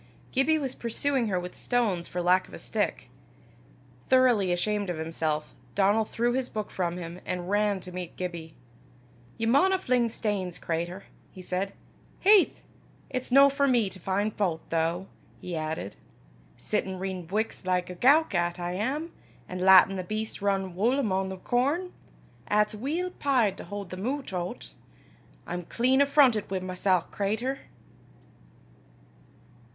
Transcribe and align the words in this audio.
Gibbie 0.31 0.57
was 0.57 0.73
pursuing 0.73 1.27
her 1.27 1.39
with 1.39 1.53
stones 1.53 2.07
for 2.07 2.23
lack 2.23 2.47
of 2.47 2.55
a 2.55 2.57
stick. 2.57 3.09
Thoroughly 4.09 4.51
ashamed 4.51 4.89
of 4.89 4.97
himself, 4.97 5.53
Donal 5.75 6.05
threw 6.05 6.33
his 6.33 6.49
book 6.49 6.71
from 6.71 6.97
him, 6.97 7.19
and 7.23 7.51
ran 7.51 7.79
to 7.81 7.91
meet 7.91 8.15
Gibbie. 8.17 8.55
"Ye 9.37 9.45
maunna 9.45 9.77
fling 9.77 10.09
stanes, 10.09 10.57
cratur," 10.57 11.03
he 11.31 11.43
said. 11.43 11.73
"Haith! 12.21 12.61
it's 13.11 13.31
no 13.31 13.47
for 13.47 13.67
me 13.67 13.91
to 13.91 13.99
fin' 13.99 14.31
fau't, 14.31 14.67
though," 14.71 15.05
he 15.39 15.55
added, 15.55 15.97
"sittin' 16.57 16.97
readin' 16.97 17.27
buiks 17.27 17.63
like 17.63 17.91
a 17.91 17.95
gowk 17.95 18.33
'at 18.33 18.57
I 18.59 18.71
am, 18.71 19.13
an' 19.47 19.59
lattin' 19.59 19.97
the 19.97 20.03
beasts 20.03 20.41
rin 20.41 20.73
wull 20.75 20.97
amo' 20.97 21.27
the 21.29 21.37
corn, 21.37 21.93
'at's 22.47 22.73
weel 22.73 23.11
peyed 23.19 23.55
to 23.57 23.65
haud 23.65 23.91
them 23.91 24.07
oot 24.07 24.33
o' 24.33 24.53
't! 24.53 24.73
I'm 25.45 25.61
clean 25.65 26.01
affrontit 26.01 26.49
wi' 26.49 26.57
mysel', 26.59 27.01
cratur." 27.01 27.59